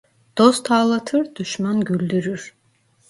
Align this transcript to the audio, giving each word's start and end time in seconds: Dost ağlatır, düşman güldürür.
Dost 0.37 0.71
ağlatır, 0.71 1.35
düşman 1.35 1.79
güldürür. 1.81 2.53